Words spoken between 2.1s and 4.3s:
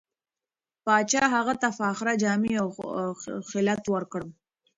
جامې او خلعت ورکړ.